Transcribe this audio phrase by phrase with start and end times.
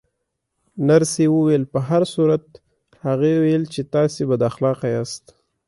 [0.89, 2.45] نرسې وویل: په هر صورت،
[3.05, 5.23] هغې ویل چې تاسې بد اخلاقه یاست.